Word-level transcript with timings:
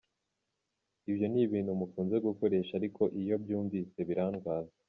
Ibyo 1.09 1.25
ni 1.29 1.39
ibintu 1.45 1.71
mukunze 1.79 2.15
gukoresha 2.27 2.71
ariko 2.79 3.01
iyo 3.21 3.35
mbyumvise 3.41 3.99
birandwaza. 4.09 4.75